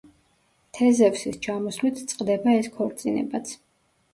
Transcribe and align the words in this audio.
თეზევსის 0.77 1.37
ჩამოსვლით 1.47 2.01
წყდება 2.13 2.57
ეს 2.63 2.73
ქორწინებაც. 2.79 3.53